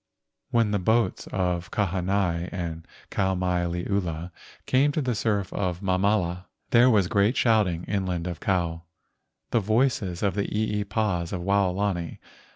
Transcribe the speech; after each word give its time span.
When 0.49 0.71
the 0.71 0.79
boats 0.79 1.27
of 1.27 1.69
Kahanai 1.69 2.49
and 2.51 2.87
Kau 3.11 3.35
mai 3.35 3.65
liula 3.65 4.31
came 4.65 4.91
to 4.93 4.99
the 4.99 5.13
surf 5.13 5.53
of 5.53 5.81
Mamala, 5.81 6.45
there 6.71 6.89
was 6.89 7.07
great 7.07 7.37
shouting 7.37 7.83
inland 7.83 8.25
of 8.25 8.39
Kou, 8.39 8.81
the 9.51 9.59
voices 9.59 10.23
of 10.23 10.33
the 10.33 10.47
eepas 10.47 11.31
of 11.31 11.41
Waolani. 11.43 12.17